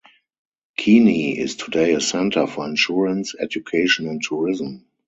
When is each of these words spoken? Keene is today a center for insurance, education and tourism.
Keene 0.77 1.09
is 1.37 1.55
today 1.57 1.93
a 1.93 2.01
center 2.01 2.47
for 2.47 2.67
insurance, 2.67 3.35
education 3.39 4.07
and 4.07 4.19
tourism. 4.23 4.87